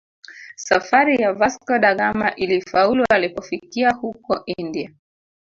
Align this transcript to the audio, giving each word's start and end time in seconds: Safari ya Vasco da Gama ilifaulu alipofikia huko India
Safari 0.55 1.15
ya 1.21 1.33
Vasco 1.33 1.79
da 1.79 1.95
Gama 1.95 2.29
ilifaulu 2.35 3.05
alipofikia 3.09 3.91
huko 3.91 4.43
India 4.45 4.93